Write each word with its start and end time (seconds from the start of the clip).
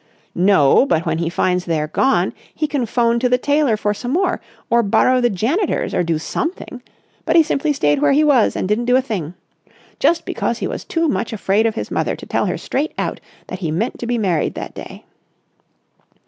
"No. 0.33 0.87
But 0.87 1.05
when 1.05 1.19
he 1.19 1.29
finds 1.29 1.65
they're 1.65 1.85
gone, 1.87 2.33
he 2.55 2.65
can 2.65 2.87
'phone 2.87 3.19
to 3.19 3.29
the 3.29 3.37
tailor 3.37 3.77
for 3.77 3.93
some 3.93 4.09
more 4.09 4.41
or 4.67 4.81
borrow 4.81 5.21
the 5.21 5.29
janitor's 5.29 5.93
or 5.93 6.01
do 6.01 6.17
something. 6.17 6.81
But 7.23 7.35
he 7.35 7.43
simply 7.43 7.71
stayed 7.71 8.01
where 8.01 8.11
he 8.11 8.23
was 8.23 8.55
and 8.55 8.67
didn't 8.67 8.85
do 8.85 8.95
a 8.95 9.01
thing. 9.03 9.35
Just 9.99 10.25
because 10.25 10.57
he 10.57 10.65
was 10.65 10.83
too 10.85 11.07
much 11.07 11.33
afraid 11.33 11.67
of 11.67 11.75
his 11.75 11.91
mother 11.91 12.15
to 12.15 12.25
tell 12.25 12.47
her 12.47 12.57
straight 12.57 12.93
out 12.97 13.19
that 13.45 13.59
he 13.59 13.69
meant 13.69 13.99
to 13.99 14.07
be 14.07 14.17
married 14.17 14.55
that 14.55 14.73
day." 14.73 15.05